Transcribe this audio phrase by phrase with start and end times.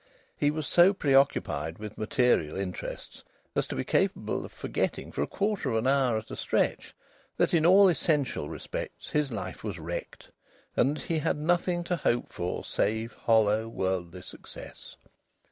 [0.35, 3.23] He was so preoccupied with material interests
[3.55, 6.95] as to be capable of forgetting, for a quarter of an hour at a stretch,
[7.37, 10.31] that in all essential respects his life was wrecked,
[10.75, 14.95] and that he had nothing to hope for save hollow worldly success.